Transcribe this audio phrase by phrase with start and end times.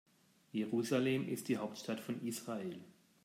[0.51, 2.81] Jerusalem ist die Hauptstadt von Israel.